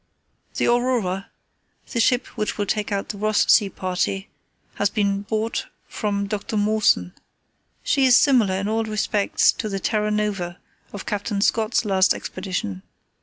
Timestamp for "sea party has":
3.53-4.89